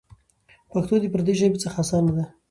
[0.71, 2.25] پښتو د پردۍ ژبې څخه اسانه ده.